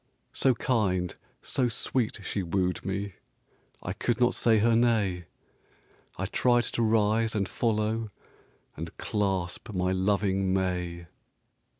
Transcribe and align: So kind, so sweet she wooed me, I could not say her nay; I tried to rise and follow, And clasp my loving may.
So 0.33 0.55
kind, 0.55 1.13
so 1.43 1.69
sweet 1.69 2.21
she 2.23 2.41
wooed 2.41 2.83
me, 2.83 3.13
I 3.83 3.93
could 3.93 4.19
not 4.19 4.33
say 4.33 4.57
her 4.57 4.75
nay; 4.75 5.25
I 6.17 6.25
tried 6.25 6.63
to 6.63 6.81
rise 6.81 7.35
and 7.35 7.47
follow, 7.47 8.09
And 8.75 8.97
clasp 8.97 9.71
my 9.73 9.91
loving 9.91 10.53
may. 10.55 11.05